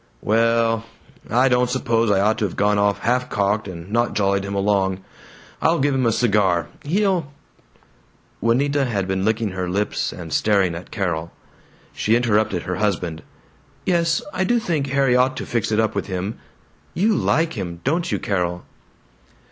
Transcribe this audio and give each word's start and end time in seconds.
"Well 0.21 0.83
I 1.29 1.47
don't 1.47 1.69
suppose 1.69 2.09
I 2.09 2.19
ought 2.21 2.39
to 2.39 2.45
have 2.45 2.55
gone 2.55 2.79
off 2.79 3.01
half 3.01 3.29
cocked, 3.29 3.67
and 3.67 3.91
not 3.91 4.15
jollied 4.15 4.45
him 4.45 4.55
along. 4.55 5.01
I'll 5.61 5.77
give 5.77 5.93
him 5.93 6.07
a 6.07 6.11
cigar. 6.11 6.69
He'll" 6.83 7.31
Juanita 8.41 8.85
had 8.85 9.07
been 9.07 9.23
licking 9.23 9.49
her 9.49 9.69
lips 9.69 10.11
and 10.11 10.33
staring 10.33 10.73
at 10.73 10.89
Carol. 10.89 11.31
She 11.93 12.15
interrupted 12.15 12.63
her 12.63 12.77
husband, 12.77 13.21
"Yes, 13.85 14.23
I 14.33 14.43
do 14.43 14.57
think 14.57 14.87
Harry 14.87 15.15
ought 15.15 15.37
to 15.37 15.45
fix 15.45 15.71
it 15.71 15.79
up 15.79 15.93
with 15.93 16.07
him. 16.07 16.39
You 16.95 17.13
LIKE 17.15 17.53
him, 17.53 17.79
DON'T 17.83 18.11
you, 18.11 18.17
Carol??" 18.17 18.65